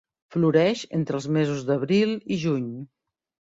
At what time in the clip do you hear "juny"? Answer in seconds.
2.49-2.69